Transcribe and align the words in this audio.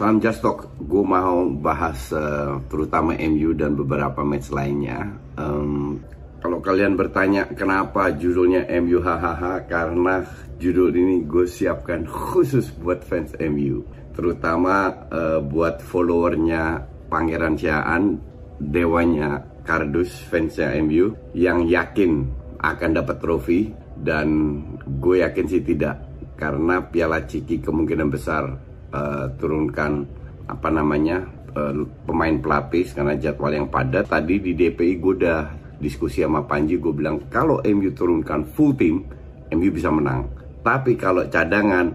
Salam 0.00 0.16
Just 0.16 0.40
Talk, 0.40 0.80
gue 0.80 1.04
mau 1.04 1.44
bahas 1.60 2.08
uh, 2.16 2.56
terutama 2.72 3.12
MU 3.20 3.52
dan 3.52 3.76
beberapa 3.76 4.24
match 4.24 4.48
lainnya. 4.48 5.12
Um, 5.36 6.00
kalau 6.40 6.64
kalian 6.64 6.96
bertanya 6.96 7.44
kenapa 7.52 8.08
judulnya 8.08 8.64
MU 8.80 9.04
hahaha, 9.04 9.60
karena 9.68 10.24
judul 10.56 10.96
ini 10.96 11.28
gue 11.28 11.44
siapkan 11.44 12.08
khusus 12.08 12.72
buat 12.80 13.04
fans 13.04 13.36
MU, 13.44 13.84
terutama 14.16 15.04
uh, 15.12 15.44
buat 15.44 15.84
followernya 15.84 16.80
Pangeran 17.12 17.60
Siaan, 17.60 18.24
dewanya 18.56 19.44
Kardus 19.68 20.16
fansnya 20.32 20.80
MU 20.80 21.12
yang 21.36 21.68
yakin 21.68 22.24
akan 22.56 22.90
dapat 22.96 23.20
trofi 23.20 23.68
dan 24.00 24.64
gue 24.96 25.20
yakin 25.20 25.44
sih 25.44 25.60
tidak 25.60 26.00
karena 26.40 26.88
Piala 26.88 27.20
Ciki 27.28 27.60
kemungkinan 27.60 28.08
besar 28.08 28.69
uh, 28.94 29.26
turunkan 29.38 30.06
apa 30.50 30.68
namanya 30.70 31.22
uh, 31.54 31.86
pemain 32.06 32.36
pelapis 32.38 32.94
karena 32.94 33.18
jadwal 33.18 33.54
yang 33.54 33.68
padat. 33.70 34.10
Tadi 34.10 34.38
di 34.42 34.52
DPI 34.54 34.92
gue 34.98 35.14
udah 35.22 35.40
diskusi 35.80 36.20
sama 36.20 36.44
Panji, 36.44 36.76
gue 36.76 36.92
bilang 36.92 37.26
kalau 37.32 37.58
MU 37.64 37.90
turunkan 37.96 38.44
full 38.44 38.76
team, 38.76 39.02
MU 39.50 39.70
bisa 39.72 39.88
menang. 39.88 40.28
Tapi 40.60 40.92
kalau 40.98 41.24
cadangan, 41.26 41.88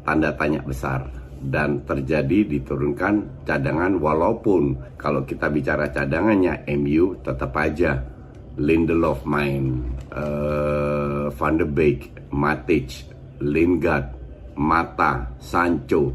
tanda 0.00 0.32
tanya 0.32 0.64
besar 0.64 1.04
dan 1.38 1.86
terjadi 1.86 2.58
diturunkan 2.58 3.46
cadangan 3.46 3.94
walaupun 4.02 4.74
kalau 4.98 5.22
kita 5.22 5.46
bicara 5.46 5.86
cadangannya 5.92 6.66
MU 6.74 7.14
tetap 7.22 7.54
aja 7.54 8.02
Lindelof 8.58 9.22
main, 9.22 9.86
uh, 10.10 11.30
Van 11.30 11.54
de 11.54 11.62
Beek, 11.62 12.10
Matic, 12.34 13.06
Lingard, 13.38 14.10
Mata, 14.58 15.30
Sancho, 15.38 16.10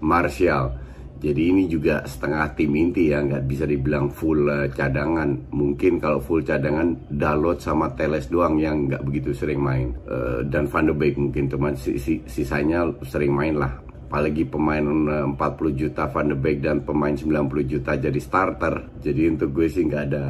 Martial. 0.00 0.90
Jadi 1.20 1.52
ini 1.52 1.68
juga 1.68 2.00
setengah 2.08 2.56
tim 2.56 2.72
inti 2.72 3.12
ya, 3.12 3.20
nggak 3.20 3.44
bisa 3.44 3.68
dibilang 3.68 4.08
full 4.08 4.48
uh, 4.48 4.72
cadangan. 4.72 5.52
Mungkin 5.52 6.00
kalau 6.00 6.16
full 6.16 6.40
cadangan 6.40 6.96
Dalot 7.12 7.60
sama 7.60 7.92
Teles 7.92 8.32
doang 8.32 8.56
yang 8.56 8.88
nggak 8.88 9.04
begitu 9.04 9.36
sering 9.36 9.60
main. 9.60 9.92
Uh, 10.08 10.40
dan 10.48 10.64
Van 10.64 10.88
de 10.88 10.96
Beek 10.96 11.20
mungkin 11.20 11.52
teman 11.52 11.76
si, 11.76 12.00
si, 12.00 12.24
sisanya 12.24 12.88
sering 13.04 13.36
main 13.36 13.52
lah. 13.60 13.68
Apalagi 14.08 14.48
pemain 14.48 14.80
uh, 14.80 15.28
40 15.36 15.76
juta 15.76 16.08
Van 16.08 16.32
de 16.32 16.36
Beek 16.40 16.64
dan 16.64 16.80
pemain 16.88 17.12
90 17.12 17.68
juta 17.68 18.00
jadi 18.00 18.20
starter. 18.20 18.88
Jadi 19.04 19.22
untuk 19.28 19.52
gue 19.52 19.68
sih 19.68 19.84
nggak 19.84 20.04
ada 20.08 20.24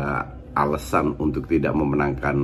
alasan 0.58 1.14
untuk 1.22 1.46
tidak 1.46 1.70
memenangkan 1.70 2.34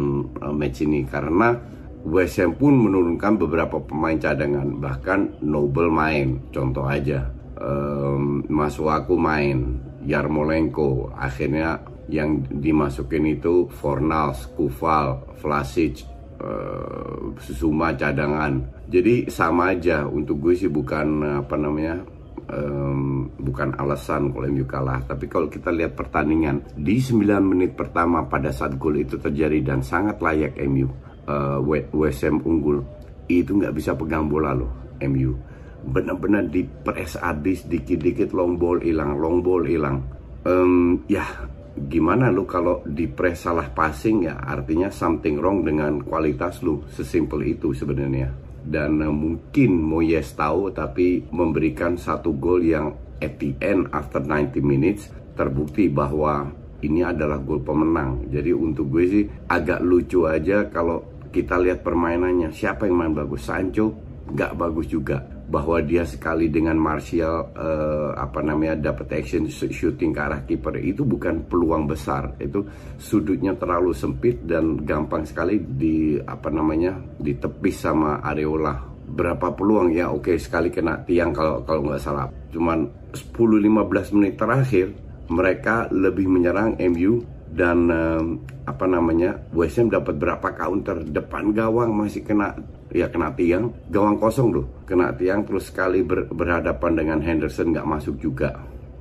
match 0.55 0.87
ini 0.87 1.03
karena 1.11 1.59
West 2.07 2.39
Ham 2.39 2.55
pun 2.55 2.79
menurunkan 2.79 3.35
beberapa 3.35 3.83
pemain 3.83 4.15
cadangan 4.15 4.79
bahkan 4.79 5.35
Noble 5.43 5.91
main 5.91 6.39
contoh 6.55 6.87
aja. 6.87 7.27
Um, 7.59 8.47
Masuaku 8.47 9.19
main 9.19 9.83
Yarmolenko 10.07 11.11
akhirnya 11.19 11.83
yang 12.07 12.47
dimasukin 12.47 13.27
itu 13.27 13.67
Fornals, 13.83 14.47
Kufal, 14.55 15.35
Vlasic, 15.43 16.07
uh, 16.39 17.35
Susuma 17.43 17.91
cadangan. 17.99 18.87
Jadi 18.87 19.27
sama 19.27 19.75
aja 19.75 20.07
untuk 20.07 20.39
gue 20.47 20.55
sih 20.55 20.71
bukan 20.71 21.43
apa 21.43 21.59
namanya 21.59 22.07
um, 22.55 23.35
bukan 23.35 23.75
alasan 23.83 24.31
kalau 24.31 24.47
MU 24.47 24.63
kalah. 24.63 25.03
Tapi 25.03 25.27
kalau 25.27 25.51
kita 25.51 25.75
lihat 25.75 25.99
pertandingan 25.99 26.63
di 26.79 27.03
9 27.03 27.19
menit 27.43 27.75
pertama 27.75 28.31
pada 28.31 28.55
saat 28.55 28.79
gol 28.79 28.95
itu 28.95 29.19
terjadi 29.19 29.59
dan 29.75 29.83
sangat 29.83 30.23
layak 30.23 30.55
MU 30.71 30.87
uh, 31.27 31.59
West 31.93 32.23
Ham 32.25 32.43
unggul 32.43 32.83
itu 33.27 33.55
nggak 33.55 33.75
bisa 33.75 33.93
pegang 33.99 34.31
bola 34.31 34.55
loh 34.55 34.71
MU 35.03 35.35
benar-benar 35.87 36.51
di 36.51 36.67
press 36.67 37.15
habis 37.23 37.63
dikit-dikit 37.71 38.35
long 38.35 38.59
ball 38.59 38.83
hilang 38.83 39.15
long 39.17 39.39
ball 39.41 39.63
hilang. 39.63 40.03
Um, 40.47 41.03
ya 41.07 41.27
gimana 41.77 42.31
lu 42.31 42.47
kalau 42.47 42.83
di 42.87 43.07
press 43.07 43.47
salah 43.47 43.71
passing 43.71 44.27
ya 44.27 44.39
artinya 44.43 44.91
something 44.91 45.39
wrong 45.39 45.63
dengan 45.63 46.03
kualitas 46.03 46.63
lu 46.67 46.83
sesimpel 46.91 47.47
itu 47.47 47.71
sebenarnya. 47.71 48.35
Dan 48.67 48.99
uh, 48.99 49.15
mungkin 49.15 49.79
Moyes 49.79 50.35
tahu 50.35 50.75
tapi 50.75 51.23
memberikan 51.31 51.95
satu 51.95 52.35
gol 52.35 52.67
yang 52.67 52.91
at 53.23 53.39
the 53.39 53.55
end 53.63 53.87
after 53.95 54.19
90 54.19 54.59
minutes 54.61 55.09
terbukti 55.39 55.87
bahwa 55.87 56.51
ini 56.83 57.07
adalah 57.07 57.39
gol 57.39 57.63
pemenang. 57.63 58.27
Jadi 58.29 58.51
untuk 58.51 58.91
gue 58.91 59.05
sih 59.07 59.25
agak 59.49 59.81
lucu 59.87 60.27
aja 60.27 60.67
kalau 60.67 61.16
kita 61.37 61.61
lihat 61.61 61.85
permainannya 61.85 62.49
siapa 62.49 62.89
yang 62.89 62.97
main 62.97 63.13
bagus? 63.13 63.45
Sancho 63.45 63.93
nggak 64.33 64.57
bagus 64.57 64.89
juga. 64.89 65.21
Bahwa 65.47 65.79
dia 65.79 66.03
sekali 66.03 66.51
dengan 66.51 66.75
Martial 66.75 67.55
uh, 67.55 68.11
apa 68.19 68.43
namanya 68.43 68.91
dapat 68.91 69.23
action 69.23 69.47
shooting 69.47 70.11
ke 70.11 70.19
arah 70.19 70.43
kiper 70.43 70.75
itu 70.81 71.07
bukan 71.07 71.45
peluang 71.47 71.87
besar. 71.87 72.35
Itu 72.41 72.67
sudutnya 72.99 73.55
terlalu 73.55 73.95
sempit 73.95 74.43
dan 74.43 74.83
gampang 74.83 75.23
sekali 75.23 75.63
di 75.63 76.19
apa 76.19 76.51
namanya 76.51 76.99
ditepis 77.23 77.77
sama 77.79 78.19
Areola. 78.25 78.75
Berapa 79.07 79.55
peluang? 79.55 79.95
Ya 79.95 80.11
oke 80.11 80.35
sekali 80.35 80.67
kena 80.73 81.07
tiang 81.07 81.31
kalau 81.31 81.63
kalau 81.63 81.95
nggak 81.95 82.03
salah. 82.03 82.27
Cuman 82.51 82.91
10-15 83.15 84.17
menit 84.19 84.35
terakhir 84.35 84.91
mereka 85.31 85.87
lebih 85.95 86.27
menyerang 86.27 86.75
MU 86.91 87.36
dan 87.53 87.89
um, 87.89 88.25
apa 88.67 88.85
namanya 88.91 89.39
West 89.55 89.79
Ham 89.79 89.89
dapat 89.89 90.19
berapa 90.19 90.49
counter? 90.59 91.07
Depan 91.07 91.55
gawang 91.55 91.95
masih 91.95 92.27
kena 92.27 92.53
ya 92.91 93.07
kena 93.07 93.31
tiang. 93.33 93.71
Gawang 93.89 94.19
kosong 94.19 94.49
loh 94.51 94.67
kena 94.85 95.15
tiang 95.15 95.47
terus 95.47 95.71
sekali 95.71 96.03
ber, 96.03 96.27
berhadapan 96.27 96.93
dengan 96.99 97.19
Henderson 97.23 97.71
nggak 97.71 97.87
masuk 97.87 98.19
juga. 98.19 98.51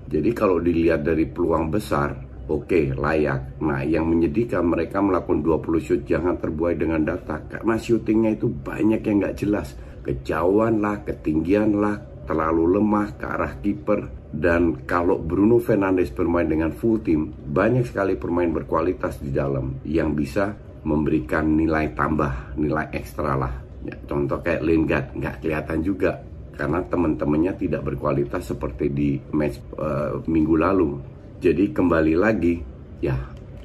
Jadi 0.05 0.29
kalau 0.37 0.61
dilihat 0.61 1.01
dari 1.01 1.25
peluang 1.25 1.73
besar 1.73 2.13
oke 2.45 2.69
okay, 2.69 2.85
layak. 2.93 3.57
Nah 3.65 3.81
yang 3.81 4.05
menyedihkan 4.05 4.61
mereka 4.61 5.01
melakukan 5.01 5.41
20 5.41 5.81
shoot 5.81 6.01
jangan 6.05 6.37
terbuai 6.37 6.77
dengan 6.77 7.01
data. 7.01 7.41
Karena 7.49 7.75
shootingnya 7.75 8.37
itu 8.37 8.47
banyak 8.47 9.01
yang 9.01 9.17
nggak 9.25 9.37
jelas. 9.41 9.73
Kejauhan 10.05 10.85
lah 10.85 11.01
ketinggian 11.01 11.81
lah 11.81 11.97
terlalu 12.29 12.77
lemah 12.77 13.07
ke 13.17 13.25
arah 13.25 13.53
kiper 13.61 14.24
dan 14.35 14.83
kalau 14.83 15.15
Bruno 15.15 15.63
Fernandes 15.63 16.11
bermain 16.11 16.45
dengan 16.45 16.75
full 16.75 16.99
team 16.99 17.31
banyak 17.31 17.87
sekali 17.87 18.19
pemain 18.19 18.51
berkualitas 18.51 19.23
di 19.23 19.31
dalam 19.31 19.79
yang 19.87 20.11
bisa 20.11 20.51
memberikan 20.83 21.55
nilai 21.55 21.95
tambah 21.95 22.59
nilai 22.59 22.91
ekstra 22.91 23.33
lah. 23.39 23.53
Ya, 23.87 23.95
contoh 24.05 24.43
kayak 24.43 24.65
Lingard 24.65 25.07
nggak 25.15 25.35
kelihatan 25.39 25.79
juga 25.81 26.19
karena 26.55 26.83
teman-temannya 26.83 27.53
tidak 27.55 27.81
berkualitas 27.83 28.51
seperti 28.51 28.91
di 28.91 29.09
match 29.31 29.59
uh, 29.79 30.19
minggu 30.27 30.55
lalu. 30.59 30.99
Jadi 31.39 31.71
kembali 31.71 32.15
lagi 32.15 32.59
ya 32.99 33.15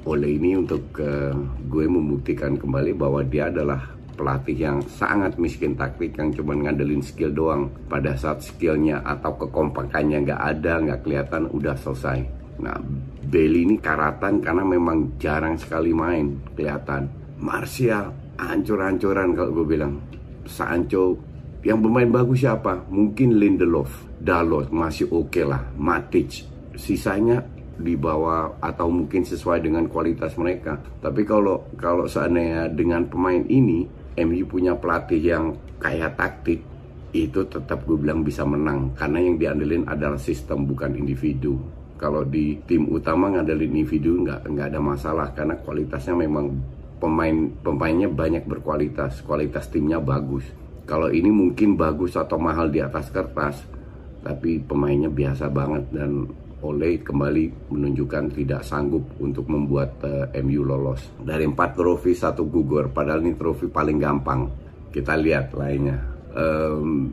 oleh 0.07 0.39
ini 0.39 0.57
untuk 0.57 0.81
uh, 0.97 1.35
gue 1.67 1.85
membuktikan 1.85 2.57
kembali 2.57 2.95
bahwa 2.95 3.21
dia 3.27 3.51
adalah 3.51 3.91
pelatih 4.21 4.53
yang 4.53 4.77
sangat 4.85 5.33
miskin 5.41 5.73
taktik 5.73 6.13
yang 6.13 6.29
cuma 6.29 6.53
ngandelin 6.53 7.01
skill 7.01 7.33
doang. 7.33 7.73
Pada 7.89 8.13
saat 8.13 8.45
skillnya 8.45 9.01
atau 9.01 9.33
kekompakannya 9.33 10.29
nggak 10.29 10.41
ada 10.41 10.73
nggak 10.77 11.01
kelihatan 11.01 11.49
udah 11.49 11.73
selesai. 11.73 12.21
Nah 12.61 12.77
Bailey 13.25 13.65
ini 13.65 13.81
karatan 13.81 14.37
karena 14.37 14.61
memang 14.61 15.17
jarang 15.17 15.57
sekali 15.57 15.89
main 15.89 16.37
kelihatan. 16.53 17.09
Martial 17.41 18.37
hancur-hancuran 18.37 19.33
kalau 19.33 19.49
gue 19.57 19.65
bilang. 19.65 19.97
Sancho 20.45 21.17
yang 21.65 21.81
bermain 21.81 22.09
bagus 22.09 22.45
siapa? 22.45 22.85
Mungkin 22.89 23.37
Lindelof 23.37 24.09
Dalot 24.21 24.69
masih 24.69 25.09
oke 25.09 25.33
okay 25.33 25.45
lah. 25.45 25.61
Matic 25.77 26.45
sisanya 26.77 27.41
di 27.81 27.97
bawah 27.97 28.61
atau 28.61 28.89
mungkin 28.89 29.25
sesuai 29.25 29.65
dengan 29.65 29.89
kualitas 29.89 30.37
mereka. 30.37 30.77
Tapi 31.01 31.25
kalau 31.25 31.65
kalau 31.77 32.05
seandainya 32.05 32.69
dengan 32.69 33.05
pemain 33.09 33.41
ini 33.49 34.00
MU 34.19 34.43
punya 34.47 34.75
pelatih 34.75 35.21
yang 35.21 35.55
kaya 35.79 36.11
taktik 36.15 36.59
itu 37.11 37.43
tetap 37.47 37.83
gue 37.87 37.95
bilang 37.99 38.23
bisa 38.23 38.43
menang. 38.43 38.91
Karena 38.95 39.19
yang 39.23 39.35
diandelin 39.39 39.87
adalah 39.87 40.19
sistem 40.19 40.67
bukan 40.67 40.95
individu. 40.95 41.59
Kalau 41.95 42.25
di 42.25 42.57
tim 42.65 42.89
utama 42.89 43.29
ngandelin 43.29 43.71
individu 43.71 44.25
nggak 44.25 44.47
nggak 44.47 44.67
ada 44.73 44.81
masalah. 44.81 45.27
Karena 45.31 45.55
kualitasnya 45.59 46.15
memang 46.17 46.51
pemain 46.97 47.51
pemainnya 47.61 48.09
banyak 48.11 48.43
berkualitas. 48.47 49.23
Kualitas 49.23 49.67
timnya 49.71 50.01
bagus. 50.01 50.43
Kalau 50.87 51.07
ini 51.07 51.29
mungkin 51.29 51.79
bagus 51.79 52.19
atau 52.19 52.35
mahal 52.35 52.67
di 52.67 52.83
atas 52.83 53.07
kertas 53.13 53.63
tapi 54.21 54.61
pemainnya 54.61 55.09
biasa 55.09 55.49
banget 55.49 55.83
dan 55.89 56.29
oleh 56.61 57.01
kembali 57.01 57.73
menunjukkan 57.73 58.37
tidak 58.37 58.61
sanggup 58.61 59.03
untuk 59.21 59.49
membuat 59.49 59.97
uh, 60.05 60.29
eh, 60.29 60.41
MU 60.45 60.61
lolos. 60.61 61.17
Dari 61.17 61.45
empat 61.45 61.77
trofi 61.77 62.13
satu 62.13 62.45
gugur. 62.45 62.93
Padahal 62.93 63.25
ini 63.25 63.33
trofi 63.33 63.65
paling 63.67 63.97
gampang. 63.97 64.41
Kita 64.91 65.17
lihat 65.17 65.55
lainnya. 65.57 65.97
Um, 66.31 67.11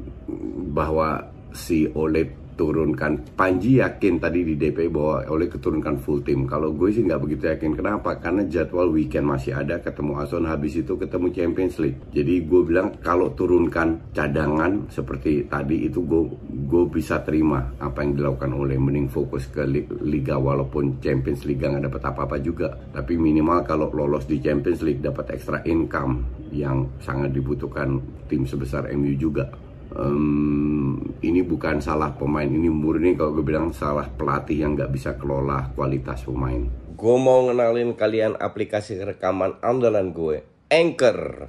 bahwa 0.70 1.18
si 1.50 1.90
Ole 1.96 2.48
turunkan 2.58 3.22
Panji 3.38 3.78
yakin 3.78 4.18
tadi 4.18 4.42
di 4.42 4.58
DP 4.58 4.90
bahwa 4.90 5.22
oleh 5.30 5.46
keturunkan 5.46 6.02
full 6.02 6.26
tim 6.26 6.42
kalau 6.42 6.74
gue 6.74 6.90
sih 6.90 7.06
nggak 7.06 7.22
begitu 7.22 7.42
yakin. 7.46 7.78
Kenapa? 7.78 8.18
Karena 8.18 8.42
jadwal 8.50 8.90
weekend 8.90 9.30
masih 9.30 9.54
ada. 9.54 9.78
Ketemu 9.78 10.18
Ason 10.18 10.42
habis 10.42 10.74
itu 10.74 10.98
ketemu 10.98 11.30
Champions 11.30 11.78
League. 11.78 12.02
Jadi 12.10 12.42
gue 12.42 12.60
bilang 12.66 12.98
kalau 12.98 13.30
turunkan 13.38 14.10
cadangan 14.10 14.90
seperti 14.90 15.46
tadi 15.46 15.86
itu 15.86 16.02
gue 16.02 16.22
gue 16.68 16.84
bisa 16.92 17.24
terima 17.24 17.72
apa 17.80 18.04
yang 18.04 18.12
dilakukan 18.20 18.52
oleh 18.52 18.76
mending 18.76 19.08
fokus 19.08 19.48
ke 19.48 19.64
liga 20.04 20.36
walaupun 20.36 21.00
Champions 21.00 21.48
League 21.48 21.64
nggak 21.64 21.88
dapat 21.88 22.02
apa-apa 22.12 22.36
juga. 22.44 22.76
Tapi 22.92 23.16
minimal 23.16 23.64
kalau 23.64 23.88
lolos 23.88 24.28
di 24.28 24.36
Champions 24.36 24.84
League 24.84 25.00
dapat 25.00 25.32
extra 25.32 25.64
income 25.64 26.44
yang 26.52 27.00
sangat 27.00 27.32
dibutuhkan 27.32 27.96
tim 28.28 28.44
sebesar 28.44 28.92
MU 28.92 29.16
juga. 29.16 29.48
Um, 29.88 31.00
ini 31.24 31.40
bukan 31.40 31.80
salah 31.80 32.12
pemain 32.12 32.44
ini 32.44 32.68
murni 32.68 33.16
kalau 33.16 33.40
gue 33.40 33.44
bilang 33.48 33.72
salah 33.72 34.04
pelatih 34.04 34.60
yang 34.60 34.76
nggak 34.76 34.92
bisa 34.92 35.16
kelola 35.16 35.72
kualitas 35.72 36.28
pemain. 36.28 36.68
Gue 36.92 37.16
mau 37.16 37.48
ngenalin 37.48 37.96
kalian 37.96 38.36
aplikasi 38.36 39.00
rekaman 39.00 39.56
andalan 39.64 40.12
gue 40.12 40.44
Anchor 40.68 41.48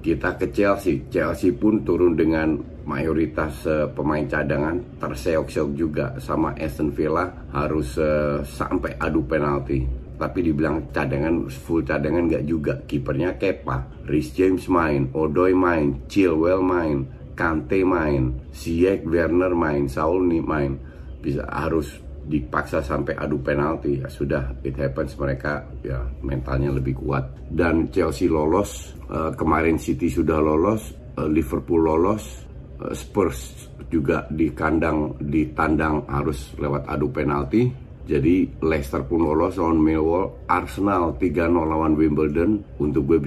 Kita 0.00 0.40
ke 0.40 0.48
Chelsea. 0.48 1.04
Chelsea 1.12 1.52
pun 1.52 1.84
turun 1.84 2.16
dengan 2.16 2.56
mayoritas 2.88 3.68
uh, 3.68 3.84
pemain 3.92 4.24
cadangan 4.24 4.80
terseok-seok 4.96 5.70
juga 5.76 6.16
sama 6.16 6.56
Aston 6.56 6.88
Villa 6.88 7.28
harus 7.52 8.00
uh, 8.00 8.40
sampai 8.40 8.96
adu 8.96 9.20
penalti. 9.28 9.84
Tapi 10.16 10.38
dibilang 10.40 10.88
cadangan 10.92 11.48
full 11.52 11.84
cadangan 11.84 12.28
nggak 12.32 12.44
juga. 12.48 12.80
Kipernya 12.84 13.36
Kepa, 13.36 14.08
Rhys 14.08 14.32
James 14.32 14.64
main, 14.72 15.12
Odoi 15.12 15.52
main, 15.52 16.04
Chilwell 16.08 16.64
main, 16.64 17.04
Kante 17.36 17.84
main, 17.84 18.36
Ziyech, 18.52 19.04
Werner 19.04 19.52
main, 19.52 19.88
Saul 19.88 20.28
nih 20.28 20.44
main, 20.44 20.76
bisa 21.24 21.44
harus 21.48 22.00
dipaksa 22.26 22.84
sampai 22.84 23.16
adu 23.16 23.40
penalti. 23.40 24.00
Ya 24.00 24.08
sudah 24.10 24.52
it 24.66 24.76
happens 24.76 25.16
mereka 25.16 25.64
ya 25.84 26.00
mentalnya 26.20 26.74
lebih 26.74 27.00
kuat. 27.00 27.24
Dan 27.48 27.88
Chelsea 27.88 28.28
lolos 28.28 28.94
uh, 29.08 29.32
kemarin 29.34 29.80
City 29.80 30.10
sudah 30.10 30.38
lolos 30.38 30.94
uh, 31.16 31.28
Liverpool 31.28 31.82
lolos 31.82 32.44
uh, 32.80 32.92
Spurs 32.92 33.70
juga 33.90 34.24
di 34.30 34.52
kandang 34.54 35.18
di 35.18 35.50
tandang 35.50 36.06
harus 36.06 36.54
lewat 36.56 36.86
adu 36.86 37.10
penalti. 37.10 37.90
Jadi 38.10 38.58
Leicester 38.66 39.06
pun 39.06 39.22
lolos 39.22 39.54
lawan 39.54 39.78
Millwall, 39.78 40.50
Arsenal 40.50 41.14
3-0 41.14 41.46
lawan 41.62 41.94
Wimbledon. 41.94 42.58
Untuk 42.82 43.06
gue 43.06 43.22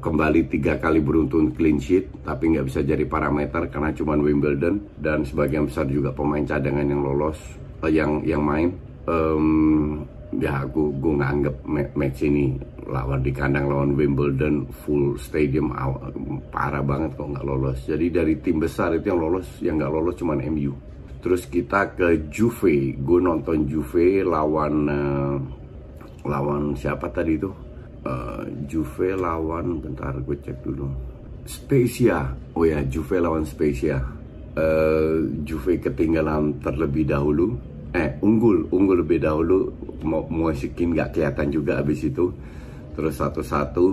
kembali 0.00 0.48
tiga 0.48 0.80
kali 0.80 1.04
beruntun 1.04 1.52
clean 1.52 1.76
sheet, 1.76 2.08
tapi 2.24 2.56
nggak 2.56 2.64
bisa 2.64 2.80
jadi 2.80 3.04
parameter 3.04 3.68
karena 3.68 3.92
cuma 3.92 4.16
Wimbledon. 4.16 4.80
Dan 4.96 5.28
sebagian 5.28 5.68
besar 5.68 5.84
juga 5.84 6.16
pemain 6.16 6.48
cadangan 6.48 6.86
yang 6.86 7.04
lolos, 7.04 7.36
eh, 7.86 7.92
yang 7.92 8.22
yang 8.22 8.42
main. 8.42 8.70
Um, 9.02 10.06
ya 10.38 10.64
aku 10.64 10.94
gue 10.96 11.14
nganggep 11.20 11.56
match 11.92 12.24
ini 12.24 12.56
lawan 12.88 13.20
di 13.20 13.30
kandang 13.30 13.68
lawan 13.68 13.92
Wimbledon 13.92 14.64
full 14.84 15.14
stadium 15.20 15.76
parah 16.48 16.80
banget 16.80 17.14
kok 17.14 17.28
nggak 17.30 17.46
lolos. 17.46 17.78
Jadi 17.84 18.06
dari 18.08 18.34
tim 18.40 18.58
besar 18.58 18.96
itu 18.96 19.12
yang 19.12 19.20
lolos, 19.20 19.48
yang 19.60 19.76
nggak 19.78 19.92
lolos 19.92 20.16
cuma 20.16 20.34
MU. 20.38 20.72
Terus 21.22 21.46
kita 21.46 21.94
ke 21.94 22.26
Juve, 22.34 22.98
gue 22.98 23.20
nonton 23.22 23.70
Juve 23.70 24.26
lawan 24.26 24.74
uh, 24.90 25.38
lawan 26.26 26.74
siapa 26.74 27.06
tadi 27.14 27.38
itu? 27.38 27.50
Uh, 28.02 28.42
Juve 28.66 29.14
lawan, 29.14 29.78
bentar 29.78 30.10
gue 30.18 30.34
cek 30.42 30.66
dulu. 30.66 30.90
Spezia, 31.46 32.34
oh 32.58 32.66
ya 32.66 32.82
Juve 32.90 33.22
lawan 33.22 33.46
Spezia. 33.46 34.02
Uh, 34.52 35.22
Juve 35.46 35.78
ketinggalan 35.78 36.58
terlebih 36.58 37.06
dahulu, 37.06 37.54
eh 37.92 38.08
unggul, 38.24 38.68
unggul 38.72 39.04
lebih 39.04 39.20
dahulu. 39.20 39.68
Mau 40.02 40.24
musikin 40.28 40.96
nggak 40.96 41.16
kelihatan 41.16 41.48
juga 41.52 41.80
abis 41.80 42.08
itu. 42.08 42.32
Terus 42.92 43.14
satu-satu, 43.16 43.84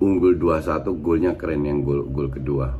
unggul 0.00 0.36
2-1, 0.36 0.88
golnya 1.00 1.32
keren 1.36 1.64
yang 1.64 1.80
gol 1.84 2.04
gol 2.08 2.28
kedua. 2.32 2.72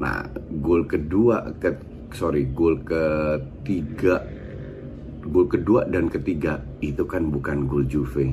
Nah, 0.00 0.24
gol 0.60 0.88
kedua 0.88 1.52
ke 1.60 1.72
sorry 2.10 2.50
gol 2.50 2.80
ketiga 2.82 4.18
gol 5.20 5.46
kedua 5.46 5.86
dan 5.86 6.08
ketiga 6.08 6.58
itu 6.80 7.04
kan 7.06 7.28
bukan 7.28 7.68
gol 7.68 7.84
Juve 7.86 8.32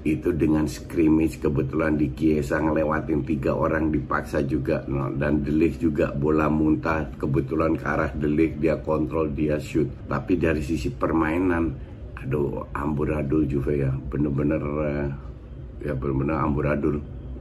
itu 0.00 0.32
dengan 0.32 0.64
scrimmage 0.64 1.44
kebetulan 1.44 1.92
di 2.00 2.08
Chiesa 2.16 2.56
ngelewatin 2.56 3.20
tiga 3.20 3.52
orang 3.52 3.92
dipaksa 3.92 4.40
juga. 4.48 4.80
No. 4.88 5.12
dan 5.12 5.44
Delik 5.44 5.76
juga 5.76 6.16
bola 6.16 6.48
muntah 6.48 7.04
kebetulan 7.20 7.76
ke 7.76 7.84
arah 7.84 8.10
Delik 8.16 8.56
dia 8.56 8.80
kontrol 8.80 9.28
dia 9.28 9.60
shoot. 9.60 9.88
Tapi 10.08 10.40
dari 10.40 10.64
sisi 10.64 10.88
permainan 10.88 11.68
aduh 12.16 12.64
amburadul 12.72 13.44
Juve 13.44 13.76
ya. 13.76 13.92
Bener-bener 13.92 14.62
uh, 14.64 15.08
ya 15.84 15.92
bener-bener 15.92 16.36
amburadul. 16.40 16.96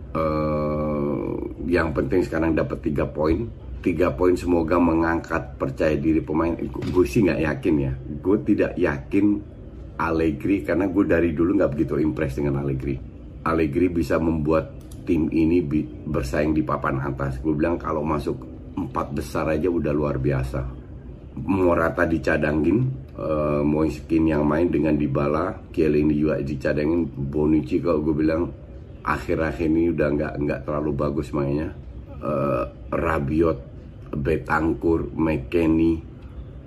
Uh, 0.09 1.37
yang 1.69 1.95
penting 1.95 2.27
sekarang 2.27 2.59
dapat 2.59 2.83
tiga 2.83 3.07
poin. 3.07 3.47
Tiga 3.79 4.11
poin 4.11 4.35
semoga 4.35 4.75
mengangkat 4.75 5.55
percaya 5.55 5.95
diri 5.95 6.19
pemain. 6.19 6.51
Gue 6.91 7.07
sih 7.07 7.23
nggak 7.23 7.39
yakin 7.39 7.75
ya? 7.79 7.93
Gue 8.19 8.35
tidak 8.43 8.75
yakin 8.75 9.39
Allegri 9.99 10.63
karena 10.63 10.87
gue 10.87 11.03
dari 11.03 11.35
dulu 11.35 11.59
nggak 11.59 11.71
begitu 11.75 11.99
impress 11.99 12.39
dengan 12.39 12.63
Allegri. 12.63 12.95
Allegri 13.43 13.91
bisa 13.91 14.15
membuat 14.15 14.79
tim 15.03 15.27
ini 15.27 15.59
bersaing 16.07 16.55
di 16.55 16.63
papan 16.63 17.03
atas. 17.03 17.43
Gue 17.43 17.51
bilang 17.51 17.75
kalau 17.75 17.99
masuk 17.99 18.39
empat 18.79 19.11
besar 19.11 19.51
aja 19.51 19.67
udah 19.67 19.91
luar 19.91 20.15
biasa. 20.15 20.61
Morata 21.39 22.03
dicadangin 22.07 22.83
uh, 23.15 23.63
Moiskin 23.63 24.27
yang 24.27 24.43
main 24.43 24.67
dengan 24.67 24.95
Dybala 24.95 25.71
Chiellini 25.71 26.15
juga 26.15 26.35
dicadangin 26.39 27.07
Bonucci 27.07 27.79
kalau 27.79 28.03
gue 28.03 28.15
bilang 28.15 28.43
akhir-akhir 29.03 29.67
ini 29.67 29.91
udah 29.95 30.07
nggak 30.15 30.33
nggak 30.39 30.59
terlalu 30.67 30.91
bagus 30.95 31.31
mainnya. 31.35 31.75
Uh, 32.19 32.67
Rabiot 32.91 33.59
Betangkur, 34.09 35.13
McKenny 35.13 36.08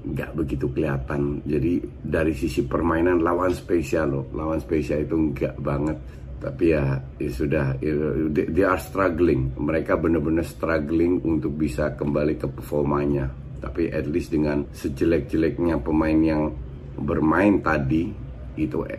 nggak 0.03 0.31
begitu 0.35 0.67
kelihatan. 0.71 1.39
Jadi 1.47 1.79
dari 2.03 2.35
sisi 2.35 2.67
permainan 2.67 3.23
lawan 3.23 3.55
spesial 3.55 4.11
loh, 4.11 4.25
lawan 4.35 4.59
spesial 4.59 5.07
itu 5.07 5.15
nggak 5.33 5.57
banget. 5.63 5.99
Tapi 6.43 6.75
ya, 6.75 6.99
ya 7.23 7.31
sudah, 7.31 7.67
ya, 7.79 7.95
they, 8.35 8.67
are 8.67 8.83
struggling. 8.83 9.55
Mereka 9.55 9.95
benar-benar 9.95 10.43
struggling 10.43 11.23
untuk 11.23 11.55
bisa 11.55 11.95
kembali 11.95 12.35
ke 12.35 12.51
performanya. 12.51 13.31
Tapi 13.63 13.95
at 13.95 14.11
least 14.11 14.35
dengan 14.35 14.67
sejelek-jeleknya 14.75 15.79
pemain 15.79 16.19
yang 16.19 16.51
bermain 16.99 17.63
tadi 17.63 18.11
itu 18.59 18.83
eh, 18.91 18.99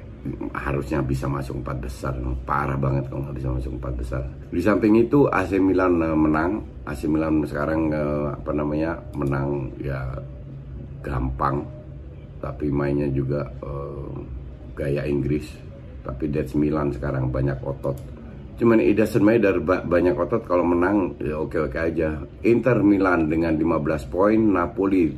harusnya 0.55 1.03
bisa 1.03 1.27
masuk 1.27 1.61
empat 1.61 1.77
besar 1.83 2.13
parah 2.47 2.79
banget 2.79 3.05
kalau 3.11 3.27
nggak 3.27 3.37
bisa 3.37 3.49
masuk 3.53 3.71
empat 3.77 3.93
besar 3.99 4.23
di 4.49 4.61
samping 4.63 4.95
itu 4.97 5.27
AC 5.29 5.59
Milan 5.59 5.99
uh, 5.99 6.15
menang 6.15 6.63
AC 6.87 7.05
Milan 7.05 7.43
sekarang 7.45 7.91
uh, 7.91 8.33
apa 8.33 8.51
namanya 8.55 8.97
menang 9.13 9.67
ya 9.77 9.99
gampang 11.03 11.67
tapi 12.39 12.71
mainnya 12.71 13.07
juga 13.11 13.45
uh, 13.61 14.15
gaya 14.75 15.03
Inggris 15.03 15.45
tapi 16.03 16.31
that's 16.31 16.55
Milan 16.55 16.91
sekarang 16.91 17.31
banyak 17.31 17.59
otot 17.63 17.95
Cuman 18.53 18.77
it 18.85 18.93
doesn't 19.01 19.25
matter 19.25 19.57
banyak 19.65 20.13
otot 20.13 20.45
kalau 20.45 20.61
menang 20.61 21.17
ya 21.17 21.41
oke-oke 21.41 21.73
aja. 21.73 22.21
Inter 22.45 22.85
Milan 22.85 23.25
dengan 23.25 23.57
15 23.57 24.13
poin, 24.13 24.37
Napoli 24.37 25.09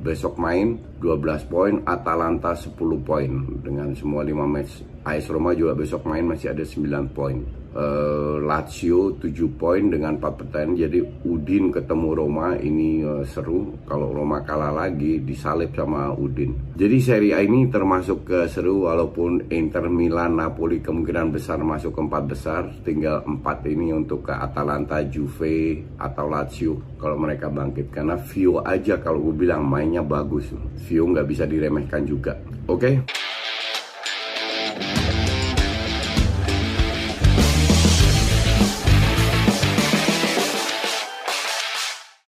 besok 0.00 0.40
main 0.40 0.80
12 0.96 1.52
poin, 1.52 1.84
Atalanta 1.84 2.56
10 2.56 2.72
poin 3.04 3.28
dengan 3.60 3.92
semua 3.92 4.24
5 4.24 4.48
match. 4.48 4.72
AS 5.04 5.28
Roma 5.28 5.52
juga 5.52 5.76
besok 5.76 6.08
main 6.08 6.24
masih 6.24 6.56
ada 6.56 6.64
9 6.64 7.12
poin 7.12 7.61
uh, 7.76 8.36
Lazio 8.42 9.16
7 9.16 9.32
poin 9.56 9.84
dengan 9.88 10.16
4 10.16 10.38
pertandingan 10.38 10.80
jadi 10.88 11.00
Udin 11.24 11.72
ketemu 11.72 12.08
Roma 12.16 12.56
ini 12.60 13.04
uh, 13.04 13.24
seru. 13.24 13.76
Kalau 13.88 14.12
Roma 14.12 14.44
kalah 14.44 14.72
lagi 14.72 15.20
disalip 15.20 15.72
sama 15.76 16.12
Udin. 16.12 16.76
Jadi 16.76 16.96
seri 17.00 17.28
A 17.32 17.40
ini 17.44 17.68
termasuk 17.68 18.24
ke 18.28 18.40
seru 18.48 18.88
walaupun 18.88 19.52
Inter 19.52 19.88
Milan 19.88 20.38
Napoli 20.38 20.80
kemungkinan 20.80 21.32
besar 21.32 21.60
masuk 21.60 21.96
ke 21.96 22.00
empat 22.00 22.24
besar. 22.28 22.62
Tinggal 22.84 23.24
empat 23.24 23.64
ini 23.68 23.92
untuk 23.92 24.28
ke 24.28 24.34
Atalanta 24.34 25.00
Juve 25.04 25.82
atau 25.96 26.26
Lazio 26.28 26.96
kalau 27.00 27.16
mereka 27.18 27.48
bangkit. 27.48 27.92
Karena 27.92 28.16
Vio 28.16 28.60
aja 28.62 29.00
kalau 29.00 29.30
gue 29.30 29.46
bilang 29.46 29.64
mainnya 29.64 30.04
bagus. 30.04 30.52
Vio 30.88 31.04
nggak 31.08 31.26
bisa 31.28 31.44
diremehkan 31.44 32.04
juga. 32.04 32.36
Oke? 32.68 33.02
okay? 33.02 33.31